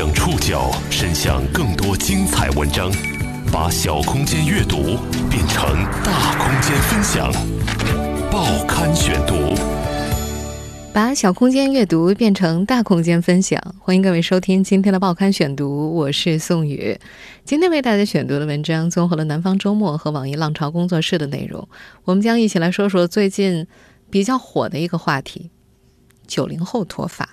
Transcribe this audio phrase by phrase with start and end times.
[0.00, 2.90] 将触角伸向更多精彩文章，
[3.52, 4.96] 把小空间阅读
[5.28, 7.30] 变成大空间分享。
[8.32, 9.54] 报刊选读，
[10.90, 13.60] 把小空间阅读变成大空间分享。
[13.78, 16.98] 欢迎各位收听今天的报刊选读，我是宋宇。
[17.44, 21.68] 今天为大家选读的文章综合了南方周末和网易浪潮工作室的内容，
[22.04, 23.66] 我们将一起来说说最近
[24.08, 25.50] 比较火的一个话题：
[26.26, 27.28] 九零后脱发。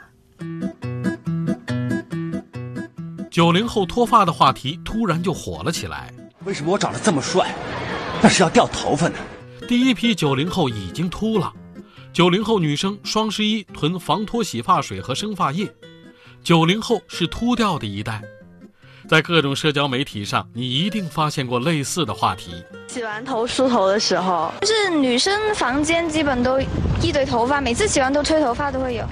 [3.38, 6.12] 九零后脱发的话题突然就火了起来。
[6.44, 7.54] 为什么我长得这么帅，
[8.20, 9.14] 但是要掉头发呢？
[9.68, 11.54] 第一批九零后已经秃了。
[12.12, 15.72] 九零后女生双十一囤防脱洗发水和生发液。
[16.44, 18.24] 九零后是秃掉的一代。
[19.08, 22.66] 在各种社交媒体上，你一定发现过类似的话题。
[22.88, 26.60] 洗完头梳头的时候，就是女生房间基本都
[27.04, 29.06] 一堆头发，每次洗完都吹头发都会有。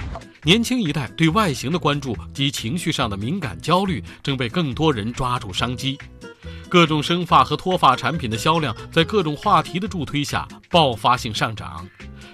[0.46, 5.98] 年轻一代对外形的关注及情绪上的敏感焦虑，正被更多人抓住商机。
[6.68, 11.84] 各种生发和脱发产品的销量，在各种话题的助推下爆发性上涨。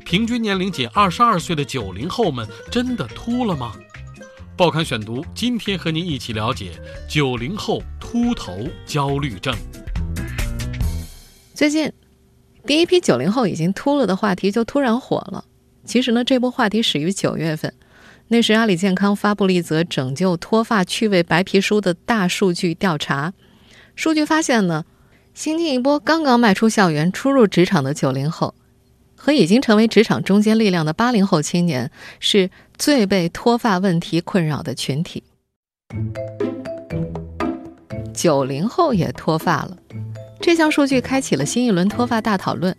[0.04, 3.72] 平均年龄仅二十二岁的九零后们，真的秃了吗？
[4.58, 6.72] 报刊选读，今天和您一起了解
[7.08, 9.54] 九零后秃头焦虑症。
[11.54, 11.90] 最近，
[12.66, 15.42] 第一批九零后已经秃了的话题就突然火了。
[15.86, 17.72] 其实呢，这波话题始于九月份。
[18.32, 23.34] 那时，阿里健康发布了一则拯救脱发趣味白皮书的大数据调查。
[23.94, 24.86] 数据发现呢，
[25.34, 28.54] 新进一波刚刚迈出校园、初入职场的九零后，
[29.14, 35.22] 和已经成为职场中坚力量的八零后青年，是最被脱发问题困扰的群体。
[38.14, 39.76] 九零后也脱发了，
[40.40, 42.74] 这项数据开启了新一轮脱发大讨论。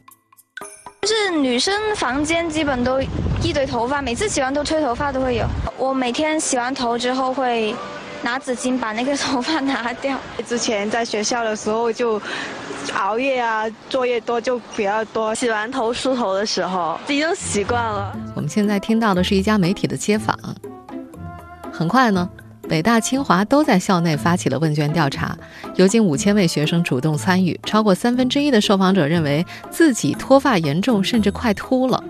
[1.04, 3.00] 就是女生房间基本都
[3.44, 5.46] 一堆头发，每次洗完都吹头发都会有。
[5.78, 7.76] 我每天洗完头之后会
[8.22, 10.18] 拿纸巾把那个头发拿掉。
[10.48, 12.20] 之前在学校的时候就
[12.96, 15.36] 熬夜啊，作业多就比较多。
[15.36, 18.18] 洗完头梳头的时候已经习惯了。
[18.34, 20.38] 我们现在听到的是一家媒体的街访。
[21.72, 22.30] 很快呢。
[22.70, 25.38] 北大、清华都在校内发起了问卷调查，
[25.76, 32.02] 有近五千位学生主动参与，超过三分之一的受访者认为自己脱发严重，甚至快秃了。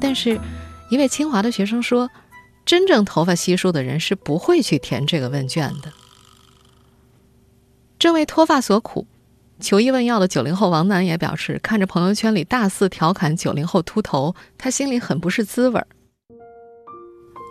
[0.00, 0.40] 但是，
[0.90, 2.08] 一位清华的学生说，
[2.64, 5.92] 真正头发稀疏的人是不会去填这个问卷的。
[7.98, 9.06] 正为脱发所苦，
[9.60, 15.86] 求医问药的九零后王楠也表示，看着朋友圈里大肆调侃九零后秃头，他心里很不是滋味儿。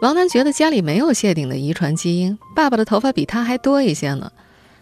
[0.01, 4.31] 王楠觉得家里没有谢顶的遗传基因，爸爸的头发比他还多一些呢。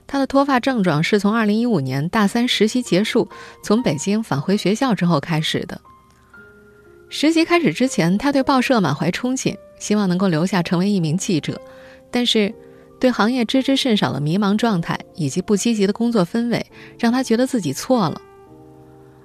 [0.05, 3.28] 他的脱发症状是从2015年大三实习结束，
[3.61, 5.81] 从北京返回学校之后开始的。
[7.09, 11.59] 实习开始之前，他对报社满怀憧憬，希望能够留下成为一名记者。
[12.12, 12.53] 但是，
[13.00, 16.66] 对行业知之甚少的迷茫状态以及不积极的工作氛围，
[17.00, 18.22] 让他觉得自己错了。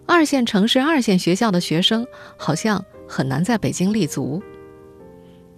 [0.06, 2.06] 二线城市、二线学校的学生
[2.37, 4.42] 好像很难在北京立足。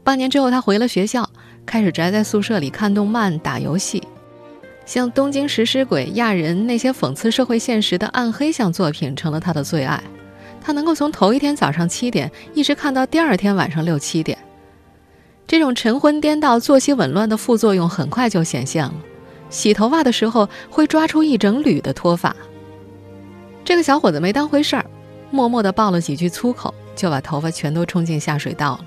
[0.03, 1.29] 半年之后，他回了学校，
[1.67, 4.03] 开始宅在宿舍里看动漫、打游戏。
[4.87, 10.03] 像《东京食尸鬼》《亚人》那些讽刺社会现实的暗黑向作品成了他的最爱。
[10.65, 14.39] 他能够从头一天早上七点一直看到第二天晚上六七点。
[15.47, 18.95] 这种晨昏颠倒、作息紊乱的副作用很快就显现了。
[19.51, 22.35] 洗头发的时候会抓出一整缕的脱发。
[23.63, 24.87] 这个小伙子没当回事儿，
[25.31, 28.85] 默默地爆了几句粗口，就把头发全都冲进下水道了。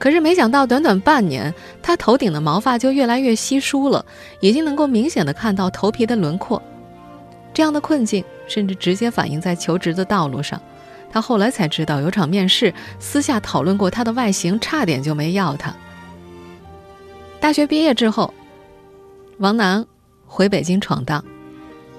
[0.00, 4.04] 可是没想到，短短半年，他头顶的毛发就越来越稀疏了，
[4.40, 6.60] 已经能够明显的看到头皮的轮廓。
[7.54, 10.60] 这样的困境甚至直接反映在求职的道路上。
[11.10, 15.74] 他后来才知道，有场面试私下讨论过他的外形，差点就没要他。
[17.40, 18.32] 大学毕业之后，
[19.38, 19.86] 王楠
[20.26, 21.24] 回北京闯荡，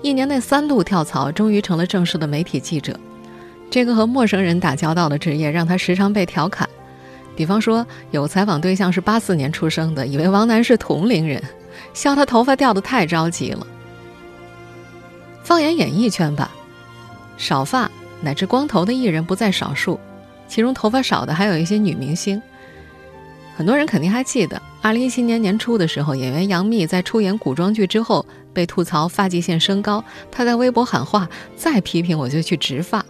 [0.02, 2.98] 一年内三度跳槽，终于成了正式的媒体记者。
[3.72, 6.68] 这个和陌生人打交道的职业，让他时常被调侃。
[7.36, 11.42] 比方说，有采访对象是八四年出生的，以为王楠是同龄人，
[11.94, 13.66] 笑他头发掉的太着急了。
[15.44, 16.51] 放眼演艺圈吧，
[17.38, 17.89] 少发
[18.21, 20.00] 乃至光头的艺人不在少数，
[20.48, 22.42] 其中头发少的还有一些女明星。
[23.56, 33.06] 很多人肯定还记得，二零一七年年初的时候，演员杨幂在出演古装剧之后被吐槽发际线升高，她在微博喊话：“再批评我就去植发。”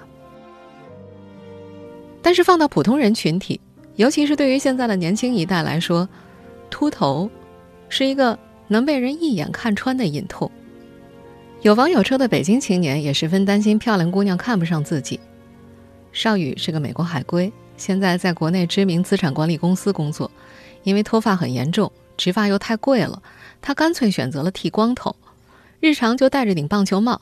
[2.21, 3.59] 但是放到普通人群体。
[3.95, 6.07] 尤其是对于现在的年轻一代来说，
[6.69, 7.29] 秃头
[7.89, 8.39] 是一个
[8.69, 10.49] 能被人一眼看穿的隐痛。
[11.61, 15.19] 有房有车的北京青年也十分担心漂亮姑娘看不上自己。
[16.13, 20.31] 邵宇是个美国海归，现在在国内知名资产管理公司工作，
[20.83, 23.21] 因为脱发很严重，植发又太贵了，
[23.61, 25.13] 他干脆选择了剃光头，
[25.81, 27.19] 日常就戴着顶棒球帽。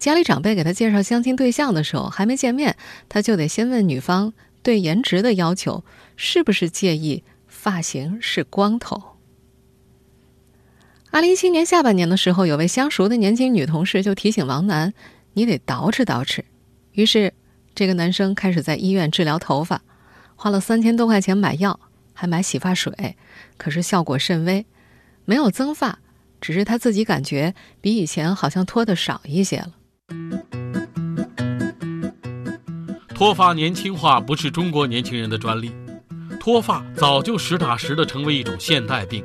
[0.00, 2.76] 家里长辈给他介绍相亲对象的时候，还没见面，
[3.08, 4.32] 他就得先问女方
[4.64, 5.84] 对颜值的要求，
[6.16, 9.15] 是不是介意发型是光头。
[11.12, 14.92] 二零一七年下半年的时候，有位相熟的年轻女同事就提醒王楠
[15.32, 16.42] ：“你得捯饬捯饬。”
[16.92, 17.32] 于是，
[17.74, 19.80] 这个男生开始在医院治疗头发，
[20.34, 21.80] 花了三千多块钱买药，
[22.12, 23.16] 还买洗发水，
[23.56, 24.66] 可是效果甚微，
[25.24, 25.98] 没有增发，
[26.40, 29.72] 只是他自己感觉比以前好像脱的少一些了。
[33.14, 35.72] 脱发年轻化不是中国年轻人的专利，
[36.38, 39.24] 脱发早就实打实的成为一种现代病，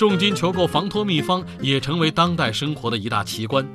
[0.00, 3.68] 重金求购防脱秘方也成为当代生活的一大奇观。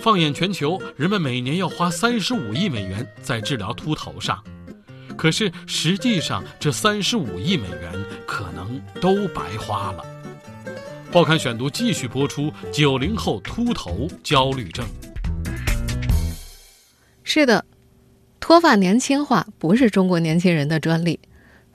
[0.00, 4.42] 放眼全球，人们每年要花三十五亿美元在治疗秃头上，
[5.14, 7.92] 可是实际上这三十五亿美元
[8.26, 10.02] 可能都白花了。
[11.12, 14.86] 报刊选读继续播出：九零后秃头焦虑症。
[17.24, 17.62] 是的，
[18.40, 21.20] 脱发年轻化不是中国年轻人的专利。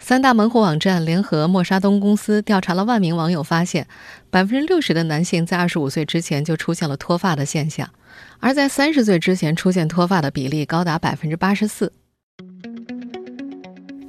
[0.03, 3.85] 三大门户网站联合默沙东公司调查了万名网友，发现
[4.31, 7.87] 百分之六十的男性在二十五岁之前就出现了脱发的现象，
[8.39, 11.93] 而在三十岁之前出现脱发的比例高达百分之八十四。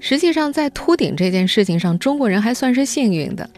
[0.00, 3.48] 实际上，在秃顶这件事情上，中国人还算是幸运的。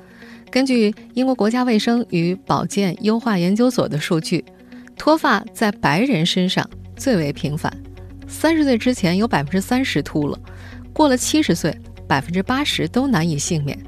[0.50, 4.44] 根据英国国家卫生与保健优化研究所的数据，
[4.96, 6.68] 脱发在白人身上。
[6.96, 7.72] 最为频繁，
[8.26, 10.38] 三十岁之前有百分之三十秃了，
[10.92, 13.78] 过了七十岁，百分之八十都难以幸免。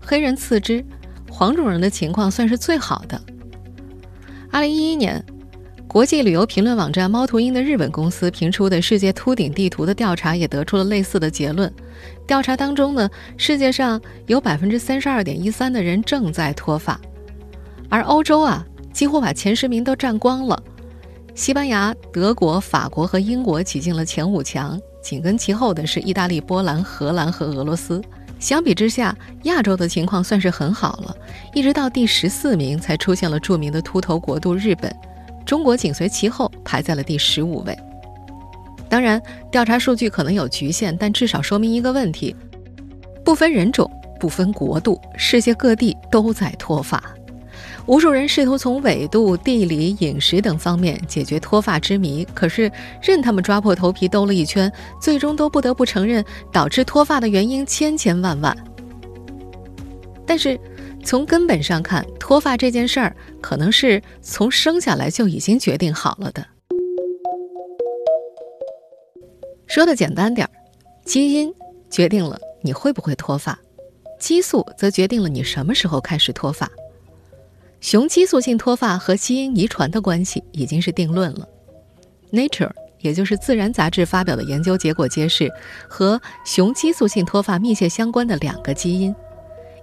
[0.00, 0.84] 黑人次之，
[1.30, 3.20] 黄种人的情况算是最好的。
[4.50, 5.24] 二零一一年，
[5.86, 11.72] 国际旅游评论网站猫头鹰的日本公司评出的世界秃顶地图的调查也得出了类似的结论。
[12.26, 17.00] 调查当中呢，世界上有百分之三十二点一三的人正在脱发，
[17.88, 20.60] 而欧洲啊，几乎把前十名都占光了。
[21.34, 28.02] 西班牙、德国、法国和英国挤进了前五强，紧跟其后的是意大利、波兰、荷兰和俄罗斯。
[28.38, 31.14] 相比之下，亚洲的情况算是很好了，
[31.52, 34.90] 一直到第十四名才出现了著名的秃头国度日本，
[35.44, 37.78] 中国紧随其后，排在了第十五位。
[38.88, 42.34] 当然，调查数据可能有局限，但至少说明一个问题：
[43.22, 47.02] 不分人种、不分国度，世界各地都在脱发。
[47.90, 52.70] 无数人试图从纬度、地理、饮食等方面解决脱发之谜，可是
[53.02, 58.56] 任他们抓破头皮兜了一圈，最终都不得不承认，导致脱发的原因千千万万。
[60.24, 60.56] 但是
[61.02, 66.46] 从根本上看，脱发这件事儿可能是从生下来就已经决定好了的。
[69.66, 70.50] 说的简单点儿，
[71.04, 71.52] 基因
[71.90, 73.58] 决定了你会不会脱发，
[74.20, 76.70] 激素则决定了你什么时候开始脱发。
[77.80, 81.48] 雄激素性脱发和基因遗传的关系已经是定论了。
[82.30, 85.50] Nature，也就是《自然》杂志发表的研究结果揭示，
[85.88, 89.14] 和雄激素性脱发密切相关的两个基因，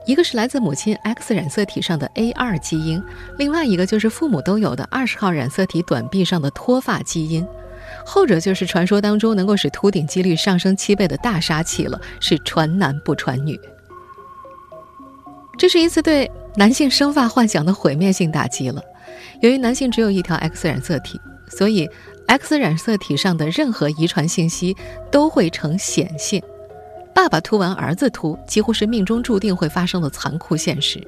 [0.05, 3.03] 一个是来自母亲 X 染色体上的 A2 基因，
[3.39, 7.45] 另外一个就是父母都有的二十号染色体短臂上的脱发基因。
[8.05, 13.59] 后者就是传说当中能够使秃顶几率上升七倍的大杀器了，是传男不传女。
[15.57, 16.29] 这是一次对。
[16.55, 18.81] 男性生发幻想的毁灭性打击了。
[19.41, 21.87] 由于男性只有一条 X 染色体，所以
[22.25, 24.75] X 染色体上的任何遗传信息
[25.11, 26.41] 都会呈显性。
[27.13, 30.99] 爸爸秃完儿子秃，几乎是命中注定会发生的残酷现实。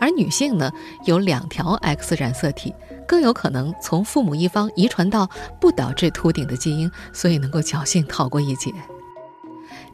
[0.00, 0.72] 而女性呢，
[1.04, 2.74] 有两条 X 染色体，
[3.06, 5.28] 更有可能从父母一方遗传到
[5.60, 8.72] 不导致秃顶的基因，所以能够侥幸逃过一劫。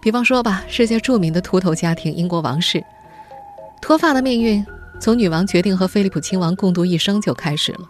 [0.01, 2.85] 比方说吧，世界著名的秃头家庭——英国王室，
[3.81, 4.65] 脱发的命运。
[5.01, 7.81] 从女王决定和菲利普亲王共度一生就开始了。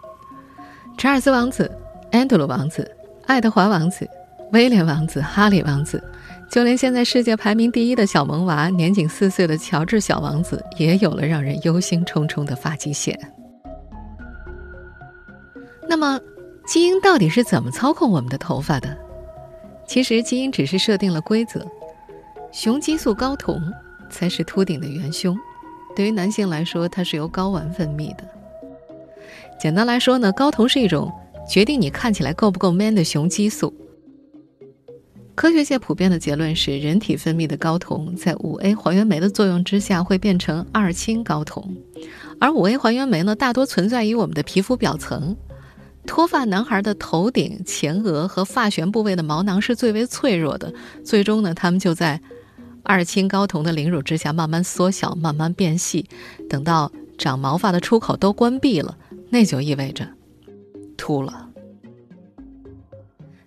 [0.96, 1.70] 查尔斯王子、
[2.10, 2.90] 安德鲁王子、
[3.26, 4.08] 爱德华王子、
[4.52, 6.02] 威廉王子、哈里王子，
[6.50, 13.16] 就连现在世界排名第一的小萌娃、年仅四岁的乔治小王子，也有了让人忧心忡忡的发际线。
[15.86, 16.18] 那么，
[16.66, 18.96] 基因到底是怎么操控我们的头发的？
[19.86, 21.64] 其实，基因只是设定了规则，
[22.50, 23.62] 雄激素睾酮
[24.08, 25.38] 才是秃顶的元凶。
[25.94, 28.24] 对于男性来说，它是由睾丸分泌的。
[29.58, 31.12] 简单来说呢，睾酮是一种
[31.48, 33.72] 决定你看起来够不够 man 的雄激素。
[35.36, 41.76] 科学界普遍的结论是，人体分泌的睾酮在五 A 还原酶的作用之下会变成二氢睾酮，
[42.40, 45.36] 而五 A 还原酶呢，大多存在于我们的皮肤表层。
[46.06, 50.72] 脱发男孩的头顶、前额和发旋部位的毛囊是最为脆弱的，
[51.02, 52.20] 最终呢，他们就在
[52.84, 56.06] 二氢睾酮的凌辱之下慢慢缩小、慢慢变细，
[56.48, 58.96] 等到长毛发的出口都关闭了，
[59.30, 60.06] 那就意味着
[60.96, 61.48] 秃了。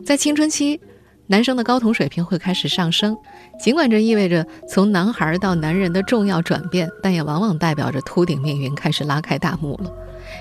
[0.03, 0.81] 在青春期，
[1.27, 3.15] 男生的睾酮水平会开始上升，
[3.59, 9.93] 尽管这意味着从男孩到男人的重要转变，但也往往代表着秃顶命运开始拉开大幕了。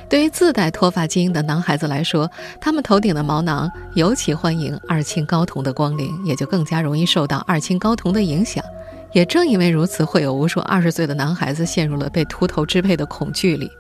[0.09, 8.65] 对于自带脱发基因的男孩子来说，他们头顶的毛囊尤其欢迎二氢睾酮的光临，也就更加容易受到二氢睾酮的影响。
[9.13, 13.71] 也正因为如此，会有无数二十岁的男孩子陷入了被秃头支配的恐惧里。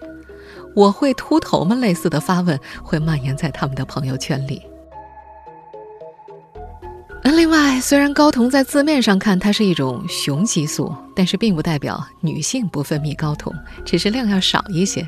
[0.74, 1.76] 我会秃头吗？
[1.76, 4.62] 类似的发问会蔓延在他们的朋友圈里。
[7.22, 13.52] 另外，虽然睾酮在字面上看它是一种雄激素，但是并不代表女性不分泌睾酮，
[13.84, 15.06] 只是量要少一些。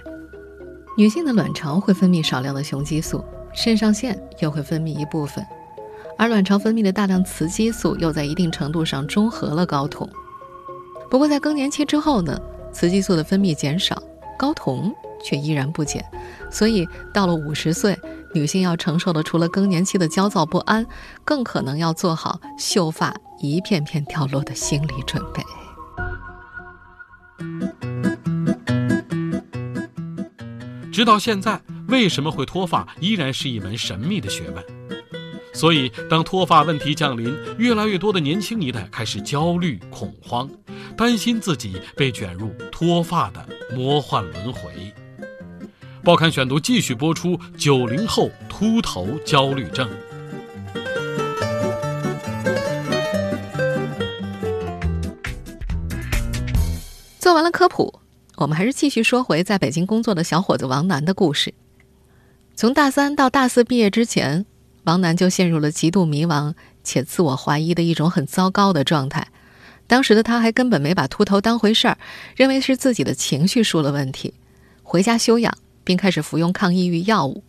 [0.99, 5.47] 女性的卵巢会分泌少量的雄激素，肾上腺又会分泌一部分，
[6.17, 10.11] 而卵巢分泌的大量雌激素又在一定程度上中和了睾酮。
[11.09, 12.37] 不过在更年期之后呢，
[12.73, 14.03] 雌激素的分泌减少，
[14.37, 16.05] 睾酮却依然不减，
[16.51, 17.97] 所以到了五十岁，
[18.35, 20.85] 女性要承受的除了更年期的焦躁不安，
[21.25, 25.45] 更可能要做好秀发一片片掉落的心理准备。
[30.99, 34.65] 直到现在，为什么会脱发依然是一门神秘的学问。
[35.55, 40.51] 所以，当脱发问题降临，越来越多的年轻一代开始焦虑、恐慌，
[40.97, 44.93] 担心自己被卷入脱发的魔幻轮回。
[46.03, 49.89] 报刊选读继续播出：九零后秃头焦虑症。
[57.21, 58.01] 做完了科普。
[58.39, 61.53] 我们还是继续说回在北京工作的小伙子王楠的故事。
[62.55, 64.47] 从大三到大四毕业之前，
[64.85, 66.55] 王楠就陷入了极度迷茫
[66.85, 69.27] 且自我怀疑的一种很糟糕的状态。
[69.89, 71.99] 当时的他还根本没把秃头当回事儿，
[72.37, 74.35] 认为是自己的情绪出了问题，
[74.85, 75.53] 回家休养，
[75.83, 77.43] 并开始服用抗抑郁药物。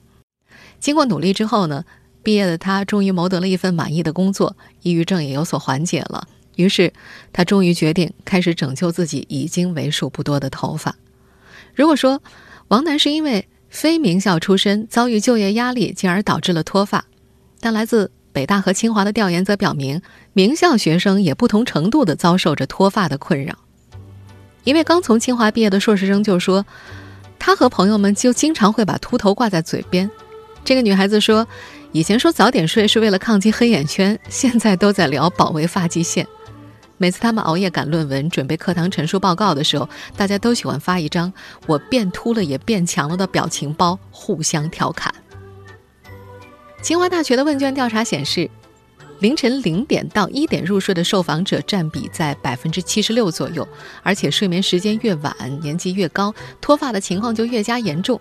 [0.80, 1.86] 经过努力之后呢，
[2.24, 6.28] 毕业的他终于谋得了一份满意的工作，抑郁症也有所缓解了。
[6.60, 6.92] 于是，
[7.32, 10.94] 他终于决定开始拯救自己已经为数不多的头发。
[11.74, 12.22] 如果说
[12.68, 17.06] 王楠是因为非名校出身，遭遇就业压力，进而导致了脱发，
[17.62, 20.02] 但来自北大和清华的调研则表明，
[20.34, 23.58] 名校学生也不同程度地遭受着脱发的困扰。
[24.66, 26.66] 一位刚从清华毕业的硕士生就说，
[27.40, 30.12] 他和朋友们就经常会把秃头挂在嘴边。
[30.66, 31.48] 这个女孩子说，
[31.94, 36.28] 以前说早点睡是为了抗击黑眼圈，现在都在聊保卫发际线。
[37.02, 39.88] 每次他们熬夜赶论文、准备课堂陈述报告的时候，
[40.18, 41.32] 大家都喜欢发一张
[41.66, 45.12] “我变秃了也变强了”的表情包，互相调侃。
[46.82, 48.50] 清华大学的问卷调查显示，
[49.20, 53.66] 凌晨零点到一点入睡的受访者占比在百分之七十六左右，
[54.04, 58.20] 而且睡眠时间越晚，年纪越高，脱发的情况就越加严重。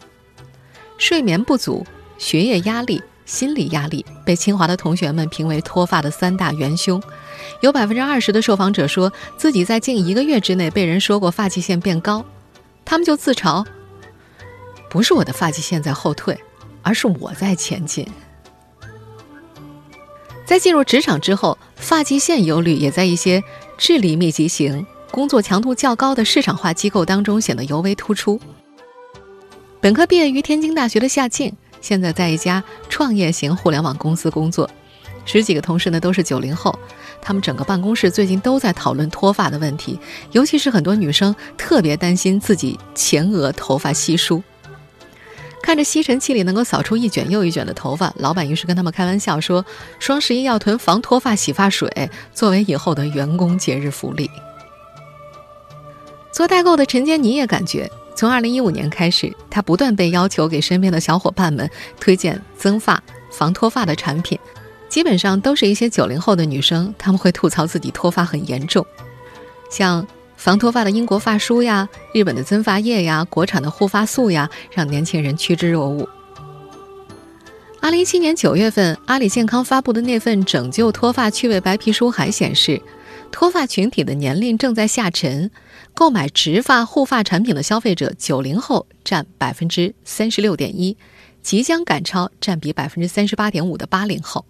[0.99, 1.85] 睡眠不足、
[2.17, 3.03] 学业压力。
[3.29, 7.01] 心理压力被清华的同学们评为脱发的三大元凶，
[7.61, 12.25] 有百分之二十的受访者说自己在近一个月之内被人说过发际线变高，
[12.87, 13.65] 他们就自嘲
[14.89, 16.37] ：“不是我的发际线在后退，
[16.83, 18.09] 而是我在前进。”
[20.47, 23.45] 在进入职场之后，发际线忧虑也在一些
[23.77, 28.41] 智力密集型、工作强度较高的市场化机构当中显得尤为突出。
[29.83, 31.55] 本科毕业于天津大学的夏静。
[31.81, 34.69] 现在在一家创业型互联网公司工作，
[35.25, 36.79] 十几个同事呢都是九零后，
[37.21, 39.99] 他们整个办公室最近都在讨论脱发的问题，
[40.33, 44.43] 尤其是很多女生特别担心自己前额头发稀疏。
[45.61, 49.63] 看着吸尘器里能够扫出一卷又一卷的头发，老板于是跟他们开玩笑说
[50.01, 54.31] ：“双十一要囤防脱发洗发水，作为以后的员工节日福利。”
[56.33, 57.91] 做代购的陈坚尼也感觉。
[58.19, 61.71] 从二零一五年开始，他不断被要求给身边的小伙伴们
[62.01, 64.37] 推荐增发、防脱发的产品，
[64.89, 68.85] 基本上都是一些九零后的女生，他们会吐槽自己脱发很严重，
[69.71, 70.05] 像
[70.37, 76.05] 防脱发的英国发梳呀、日本的增发液呀、国产的护发素呀，让年轻人趋之若鹜。
[77.81, 82.83] 二零一七年九月份，阿里健康发布的那份拯救脱发趣味白皮书还显示，
[83.31, 85.51] 脱发群体的年龄正在下沉。
[85.95, 90.97] 购买植发护发产品的消费者，九零后占百分之三十六点一，
[91.43, 94.45] 即将赶超占比百分之三十八点五的八零后。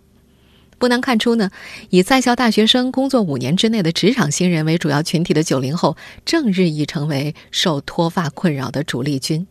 [0.79, 1.51] 不难看出呢，
[1.89, 9.47] 以在校大学生、工作五年之内的职场新人为主要群体的九零后，正日益成为受脱发困扰的主力军。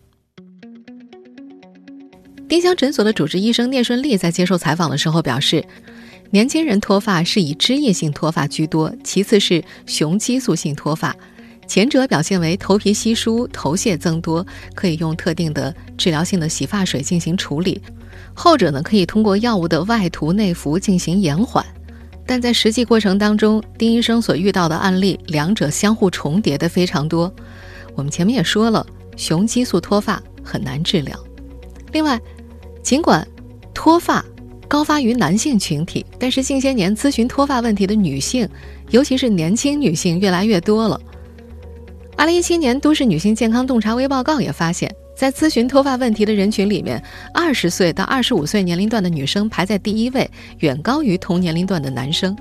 [2.47, 5.65] 丁香诊所的主治医生聂顺利在接受采访的时候表示。
[6.29, 11.15] 年轻人脱发是以脂液性脱发居多，其次是雄激素性脱发。
[11.67, 17.81] 前者表现为头皮稀疏、头屑增多，可以用特定的治疗性的洗发水进行处理；
[18.33, 21.65] 后者呢，可以通过药物的外涂内服进行延缓。
[22.25, 27.33] 但在实际过程当中，丁医生所遇到的案例，两者相互重叠的非常多。
[27.95, 31.17] 我们前面也说了，雄激素脱发很难治疗。
[31.91, 32.19] 另外，
[32.83, 33.27] 尽管
[33.73, 34.23] 脱发
[34.67, 38.47] 高发于男性群体，但是近些年咨询脱发问题的女性，
[38.89, 40.99] 尤其是年轻女性越来越多了。
[42.17, 47.01] 二零一七年都市女性健康洞察微报告也发现，在咨询脱发问题的人群里面，
[47.33, 52.35] 二十岁到二十五岁年龄段的女生排在第一位，远高于同年龄段的男生。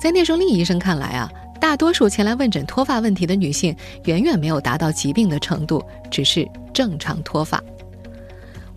[0.00, 3.74] 在聂胜利医生看来啊，大多数前来问诊脱发问题的女性，
[4.04, 7.60] 远远没有达到疾病的程度，只是正常脱发。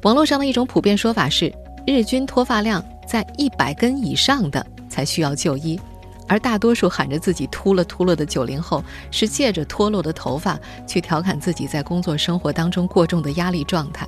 [0.03, 1.53] 网络上的一种普遍说法是，
[1.87, 5.79] 日均脱发量在一百根以上的才需要就医。
[6.27, 14.05] 而大多数喊着自己秃了秃了的九零后，是借着脱落的头发去调侃自己在工作生活当中过重的压力状态。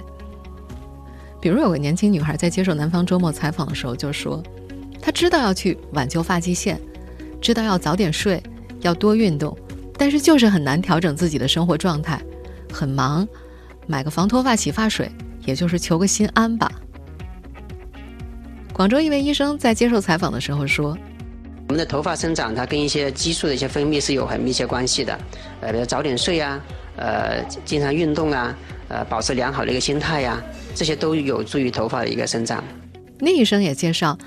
[1.40, 4.44] 比如有个年轻女孩在接受南方周末采访的时候就说，
[5.02, 6.78] 她知道要去挽救发际线，
[7.40, 8.44] 知道要早点睡，
[8.82, 9.58] 要多运动，
[9.98, 12.22] 但是就是很难调整自己的生活状态，
[12.74, 13.26] 很忙，
[13.88, 15.10] 买个防脱发洗发水，
[15.46, 16.70] 也就是求个心安吧。
[18.80, 20.98] 广州一位医生在接受采访的时候说。
[21.68, 25.20] 我们的头发生长，它跟一些激素的一些分泌是有很密切关系的。
[25.60, 26.64] 呃，比如早点睡啊，
[26.96, 28.58] 呃，经常运动啊，
[28.88, 30.42] 呃，保持良好的一个心态呀，
[30.74, 32.64] 这些都有助于头发的一个生长。
[33.20, 34.18] 聂医生也介绍，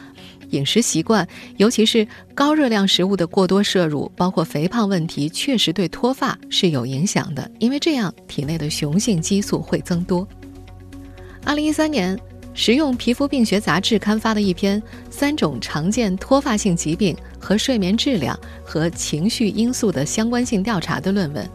[0.51, 10.29] 饮食习惯，尤其是高热量食物的过多摄入，包括肥胖问题，确实对脱发是有影响的，因为这样体内的雄性激素会增多。
[11.43, 12.15] 二零一三年。
[12.55, 21.49] 《实用皮肤病学杂志》刊发的一篇三种常见脱发性疾病和睡眠质量和情绪因素的相关性调查的论文，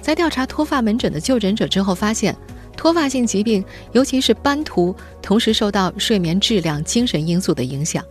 [0.00, 2.34] 在调查脱发门诊的就诊者之后，发现
[2.76, 3.62] 脱发性疾病，
[3.92, 8.02] 尤其是斑秃，同时受到睡眠质量、精神因素的影响。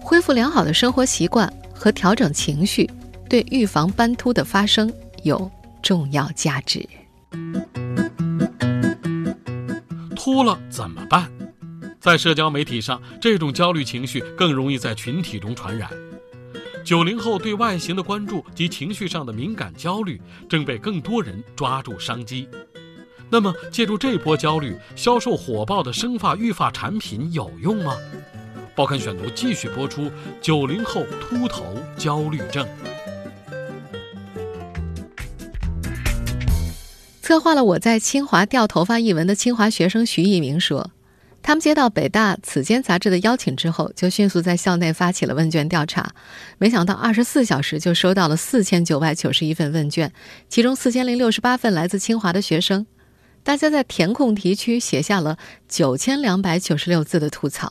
[0.00, 2.90] 恢复良好的生活习惯和调整情绪，
[3.28, 6.84] 对预防斑秃的发生有重要价值。
[10.38, 11.28] 秃了怎么办？
[11.98, 15.90] 在社交媒体上，这种焦虑情绪更容易在群体中传染。
[16.84, 22.48] 九零后对外形的关注及情绪上的敏感焦虑，正被更多人抓住商机。
[23.28, 27.96] 那么，借助这波焦虑，销售火爆的生发育发产品有用吗？
[28.76, 30.08] 报刊选读继续播出：
[30.40, 32.64] 九零后秃头焦虑症。
[37.28, 40.92] 策划了我在清华掉头发一文的清华学生徐一鸣说
[41.44, 46.14] ：“他们接到北大此间杂志的邀请之后，就迅速在校内发起了问卷调查。
[46.56, 50.10] 没想到二十四小时就收到了四千九百九十一份问卷，
[50.48, 52.86] 其中四千零六十八份来自清华的学生。
[53.42, 55.36] 大家在填空题区写下了
[55.68, 57.70] 九千两百九十六字的吐槽。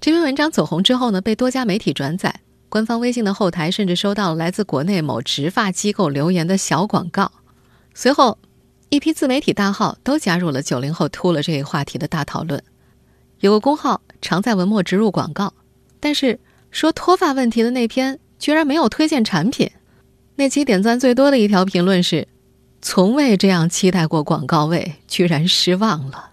[0.00, 7.32] 这篇文章走红之后呢，被多家媒体转载，官方微信的后台甚至收到了来自国内某植发机构留言的小广告。
[7.92, 8.38] 随后。”
[8.92, 12.62] 一批自媒体大号都加入了“九零后秃了”这一话题的大讨论。
[13.40, 15.54] 有个公号常在文末植入广告，
[15.98, 16.38] 但是
[16.70, 19.70] 说脱发问题的那篇居然没有推荐产品。
[20.36, 22.28] 那期点赞最多的一条评论是
[22.82, 26.32] ：“从未这样期待过广告位，居然失望了。”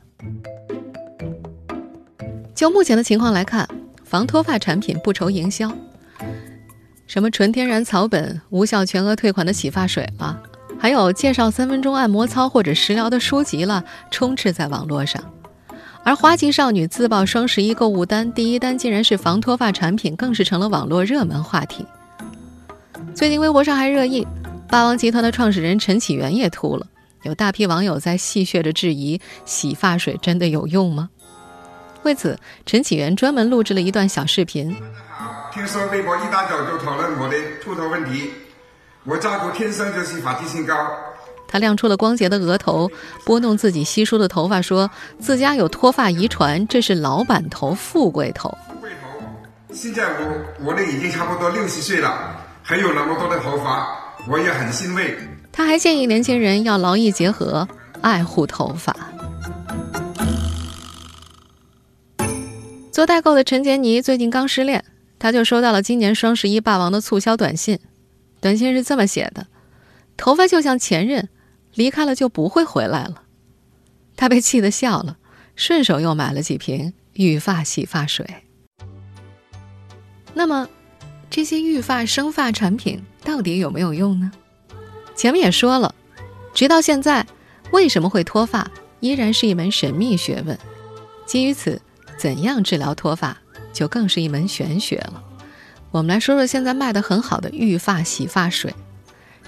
[2.54, 3.70] 就目前的情况来看，
[4.04, 5.72] 防脱发产品不愁营销，
[7.08, 10.44] 什么纯天然草本、无效全额退款的洗发水了。
[10.80, 15.22] 还有介绍三分钟按摩操或者食疗的书籍了，充斥在网络上。
[16.06, 21.86] 而花季少女自曝双十一购物单，第一单竟然是防脱发产品，更是成了网络热门话题。
[23.14, 24.26] 最近微博上还热议，
[24.70, 26.88] 霸王集团的创始人陈启源也秃了，
[27.24, 31.10] 有大批网友在戏谑着质疑：洗发水真的有用吗？
[32.04, 34.74] 为此，陈启源专门录制了一段小视频。
[35.54, 38.30] 听说微博一大早就讨论我的秃头问题。
[39.10, 40.76] 我家族天生就是发际线高。
[41.48, 42.92] 他亮出了光洁的额头，
[43.26, 48.56] 拨弄自己稀疏的头发，说自家有脱发遗传，这是老板头、富贵头。
[48.68, 49.08] 富贵头。
[49.74, 53.88] 现在我我呢已经差不多六十岁了，还有那么多的头发，
[54.28, 55.18] 我也很欣慰。
[55.52, 57.68] 他还建议年轻人要劳逸结合，
[58.02, 58.96] 爱护头发。
[62.92, 64.86] 做代购的陈杰尼最近刚失恋，
[65.18, 67.80] 他就收到了今年双十一霸王的促销短信。
[68.42, 69.48] 短信是这么写的
[70.18, 71.30] ：“头发就像前任，
[71.74, 73.24] 离开了就不会回来了。”
[74.16, 75.18] 他被气得笑了，
[75.56, 78.26] 顺手又买了几瓶育发洗发水。
[80.34, 80.70] 那么，
[81.30, 84.32] 这些育发生发产品到底有没有用呢？
[85.16, 85.94] 前面也说了，
[86.54, 87.26] 直到现在，
[87.72, 90.58] 为什么会脱发依然是一门神秘学问。
[91.26, 91.82] 基于此，
[92.18, 93.38] 怎样治疗脱发
[93.72, 95.24] 就更是一门玄学了。
[95.92, 98.74] 我们来说说现在卖的很好的育发洗发水。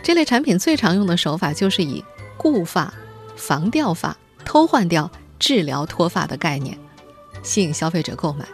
[0.01, 2.03] 这类产品最常用的手法就是以
[2.37, 2.91] 固发、
[3.35, 6.77] 防掉发、偷换掉、治疗脱发的概念，
[7.43, 8.45] 吸引消费者购买。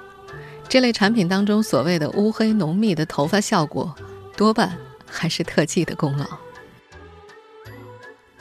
[0.68, 3.96] 这类产品当中所谓的乌黑浓密的头发效果，
[4.36, 6.26] 多半还是特技的功劳。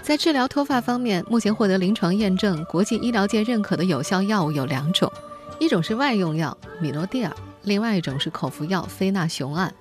[0.02, 5.12] 在治疗脱发方面，目前获得临床验证、国际医疗界认可的有效药物有两种，
[5.60, 7.32] 一种是外用药米诺地尔，
[7.66, 9.74] 另外一种是口服药非那雄胺。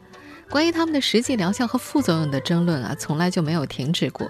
[0.49, 4.29] 关于它们的实际疗效和副作用的争论啊，从来就没有停止过。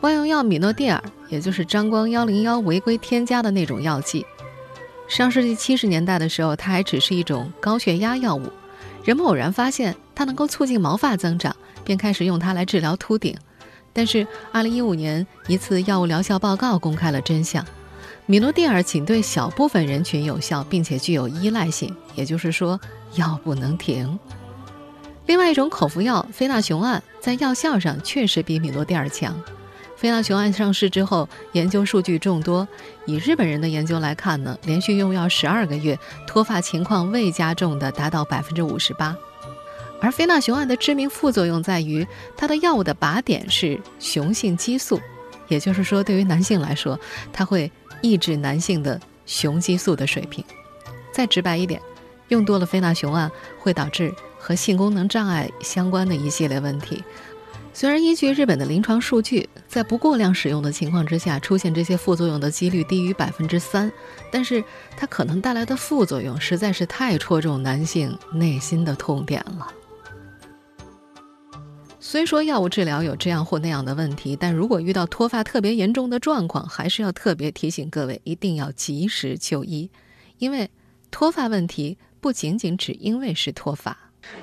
[0.00, 4.24] 外用药米诺地尔，也就是张光幺零幺违规添加的那种药剂。
[5.06, 8.50] 上世纪七十年代的时候，它还只是一种高血压药物。
[9.04, 13.36] 人们偶然发现它能够促进毛发增长，便开始用它来治疗秃顶。
[13.92, 17.64] 但是，二零一五年一次药物疗效报告公开了真相：
[18.30, 22.78] 米诺地尔仅对小部分人群有效，并且具有依赖性，也就是说，
[23.14, 24.18] 药不能停。
[25.24, 29.34] 另外一种口服药非那雄胺在药效上确实比米诺地尔强。
[29.96, 32.68] 非那雄胺上市之后，研究数据众多。
[33.06, 39.16] 以日本人的研究来看呢，连续用药十二个月，脱发情况未加重的达到百分之五十八。
[40.02, 45.00] 而非那雄胺的致命副作用在于，它的药物的靶点是雄性激素，
[45.48, 47.00] 也就是说，对于男性来说，
[47.32, 50.44] 它会抑制男性的雄激素的水平。
[51.12, 51.80] 再直白一点，
[52.28, 57.02] 用多了非那雄胺会导致和性功能障碍相关的一系列问题。
[57.74, 63.92] 虽然依据日本的临床数据，在不过量使用的情况之下，出现这些副作用的几率低于百分之三，
[64.32, 64.64] 但是
[64.96, 69.72] 它可能带来的副作用实在是太戳中男性内心的痛点了。
[72.10, 79.90] 虽说药物治疗有这样或那样的问题，但如果遇到脱发特别严重的状况，还是要特别提醒各位，一定要及时就医，
[80.38, 80.70] 因为
[81.10, 83.94] 脱发问题不仅仅只因为是脱发。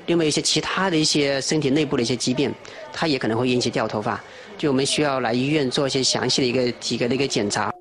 [0.06, 2.54] 另外一些其他的一些身体内部的一些疾病，
[2.94, 4.24] 它也可能会引起掉头发，
[4.60, 7.74] 就我们需要来医院做一些详细的一个体格的一个检查。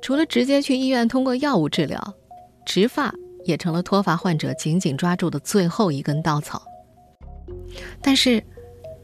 [0.00, 2.02] 除了直接去医院通过药物治疗，
[2.64, 3.14] 植发
[3.44, 6.62] 也成了脱发患者紧紧抓住的最后一根稻草。
[8.00, 8.42] 但是，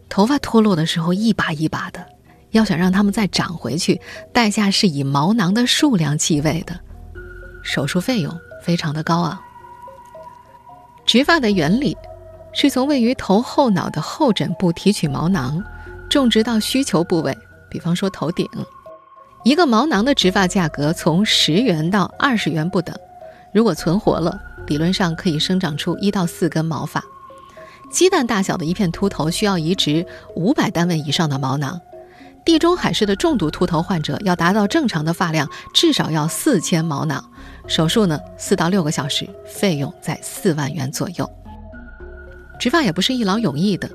[0.08, 2.04] 头发脱落的时候一把一把的，
[2.50, 4.00] 要想让它们再长回去，
[4.32, 6.78] 代价是以毛囊的数量计位的，
[7.62, 9.38] 手术费用非常的高昂。
[11.04, 11.96] 植发的原理。
[12.56, 15.60] 是从位于头后脑的后枕部提取毛囊，
[16.08, 17.36] 种植到需求部位，
[17.68, 18.48] 比方说头顶。
[19.42, 22.96] 一个毛囊的植发价格从十元到二十元不等。
[23.52, 27.02] 如果存活了，理论上可以生长出一到四根毛发。
[27.94, 30.04] 鸡蛋大小的一片秃头需要移植
[30.34, 31.80] 五百单位以上的毛囊。
[32.44, 37.24] 地中海式的重度秃头患者要达到正常的发量，至少要四千毛囊。
[37.68, 41.30] 手术呢，四到六个小时，费用在四万元左右。
[42.58, 43.88] 植发也不是一劳永逸的，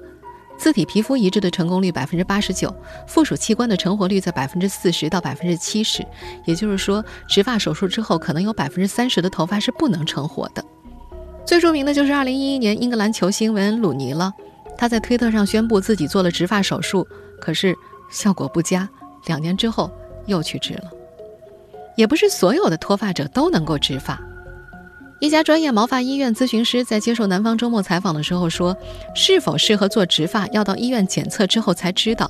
[0.57, 2.73] 自体皮肤移植的成功率百分之八十九，
[3.05, 6.07] 附属器官的成活率在百分之四十到百分之七十。
[6.45, 10.63] 也就是说，植发手术之后，可能有百分之三十的头发是不能成活的。
[11.49, 14.31] 最著名的就是二零一一年英格兰球星韦恩·鲁尼了，
[14.77, 17.07] 他在推特上宣布自己做了植发手术，
[17.41, 17.75] 可是
[18.11, 18.87] 效果不佳，
[19.25, 19.89] 两年之后
[20.27, 20.83] 又去植了。
[21.95, 24.21] 也不是所有的脱发者都能够植发。
[25.19, 28.77] 一家专业毛发医院咨询师在接受南方周末采访的时候说
[29.15, 32.29] ：“是否适合做植发，要到医院检测之后才知道。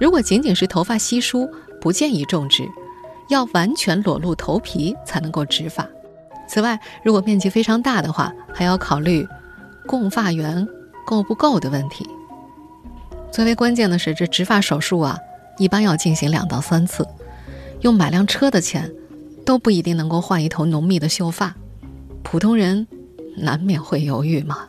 [0.00, 1.46] 如果仅仅是头发稀疏，
[1.82, 2.66] 不建议种植，
[3.28, 5.86] 要完全裸露头皮才能够植发。
[6.46, 9.26] 此外，如果面积非常大的话，还要考虑
[9.86, 10.66] 供发源
[11.06, 12.08] 够不够的问题。
[13.30, 15.18] 最为关键的是，这植发手术啊，
[15.58, 17.06] 一般要进行两到三次，
[17.80, 18.92] 用买辆车的钱，
[19.44, 21.54] 都不一定能够换一头浓密的秀发。”
[22.22, 22.86] 普通人
[23.36, 24.68] 难免会犹豫嘛。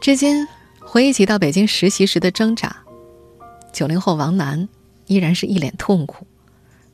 [0.00, 0.46] 至今
[0.80, 2.74] 回忆起到北京实习时的挣扎，
[3.72, 4.68] 九零后王楠
[5.06, 6.26] 依然是一脸痛苦。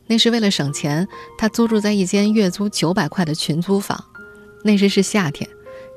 [0.09, 4.03] 那时为了省钱，他租住在一间月租九百块的群租房。
[4.65, 5.49] 那时是夏天，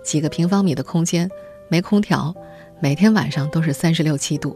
[0.03, 1.27] 几个平方米的空间，
[1.69, 2.35] 没空调，
[2.79, 4.55] 每天晚上都是三十六七度。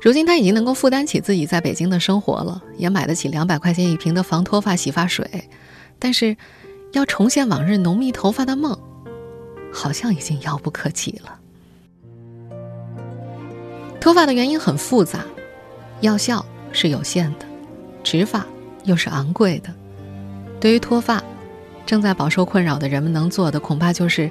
[0.00, 5.48] 如今他已经能够负担起自己在北京的生活了，也买得起两百块钱一瓶的防脱发洗发水，
[5.98, 6.36] 但是，
[6.92, 8.78] 要重现往日浓密头发的梦，
[9.72, 11.40] 好像已经遥不可及了。
[14.00, 15.24] 脱发的原因很复杂，
[16.00, 17.46] 药效是有限的，
[18.10, 18.42] 植发
[18.84, 19.68] 又是昂贵的。
[20.58, 21.22] 对于脱发，
[21.84, 24.30] 正在饱受困扰的人们能做的，恐怕就是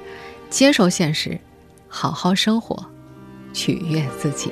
[0.50, 1.38] 接受现实，
[1.86, 2.84] 好好生活，
[3.52, 4.50] 取悦自己。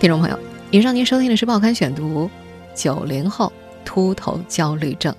[0.00, 0.36] 听众朋友，
[0.72, 2.28] 以上您收听的是《报刊选读》，
[2.74, 3.52] 九零后
[3.84, 5.14] 秃头焦虑症，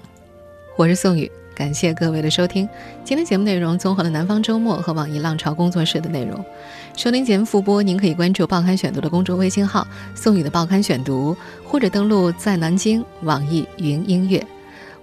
[0.75, 2.67] 我是宋宇，感谢各位的收听。
[3.03, 6.43] 今天节目内容综合了南方周末和网易浪潮工作室的内容。
[6.97, 14.45] 收听节目复播，您可以关注《报刊选读》的公众微信号“宋宇的报刊选读”，或者登录在南京网易云音乐。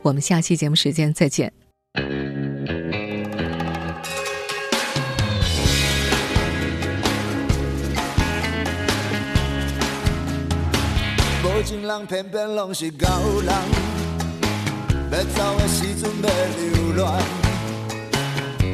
[0.02, 1.52] 我们下期节目时间再见。
[11.64, 13.06] 情人偏偏拢是狗
[13.40, 13.54] 人，
[15.12, 17.06] 要走的时阵要留恋，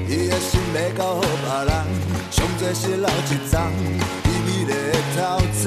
[0.08, 1.70] 伊的心要交予别人，
[2.30, 3.52] 上多是留一丛
[4.22, 4.72] 美美丽的
[5.16, 5.18] 头
[5.52, 5.66] 鬃。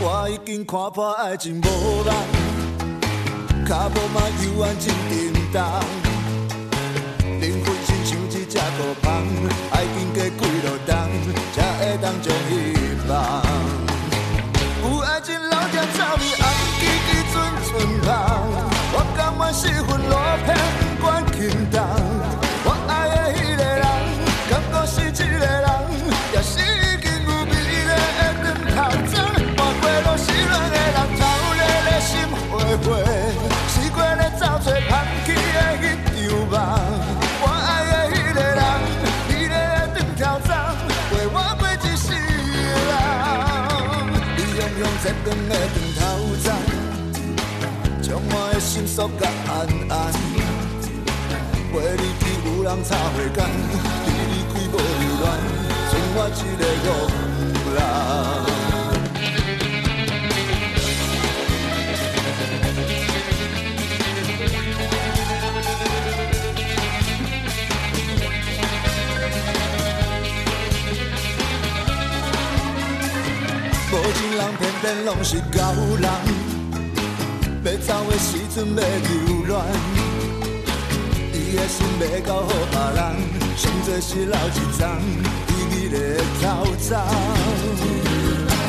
[0.00, 1.66] 我已经看破爱情无
[2.06, 2.14] 望，
[3.66, 5.12] 脚步嘛犹原真沉
[5.52, 5.56] 重，
[7.40, 9.06] 灵魂亲像一只孤芳，
[9.72, 10.94] 爱经过几落冬，
[11.52, 12.52] 才会当将希
[13.08, 13.53] 望。
[48.96, 49.52] 我的心锁甲安
[49.90, 49.92] 安。
[51.72, 53.38] 陪你去有人插花间，
[54.06, 55.26] 你离开无留恋，
[55.90, 56.86] 剩我一个憨
[57.74, 57.76] 人。
[73.90, 75.58] 无情人偏偏拢是狗
[76.00, 76.06] 人，
[77.64, 79.56] 要走的时阵要留恋，
[81.32, 83.00] 伊的心要交予别人，
[83.56, 84.82] 上多是留一张
[85.48, 85.96] 伊美丽的
[86.42, 86.44] 头。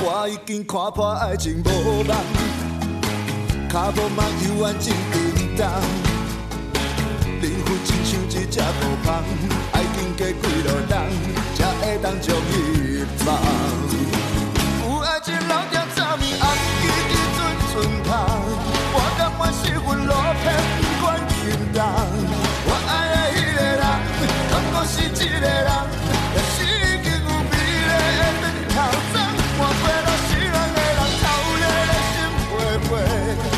[0.02, 1.68] 我已经看破爱情无
[2.08, 2.10] 望，
[3.70, 5.14] 脚步嘛犹原真沉
[5.58, 5.60] 重，
[7.42, 9.08] 灵魂亲像一只孤帆，
[9.74, 10.96] 爱经过几落冬，
[11.58, 13.28] 才会当将伊放。
[33.06, 33.55] way.